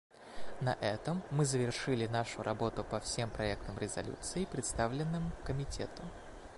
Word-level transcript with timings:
На 0.61 0.73
этом 0.81 1.21
мы 1.29 1.45
завершили 1.45 2.07
нашу 2.07 2.41
работу 2.41 2.83
по 2.83 2.99
всем 2.99 3.29
проектам 3.29 3.77
резолюций, 3.77 4.47
представленным 4.51 5.31
Комитету. 5.43 6.01